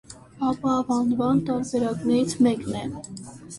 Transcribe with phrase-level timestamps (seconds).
[0.51, 2.85] Ապավ անվան տարբերակներից մեկն է։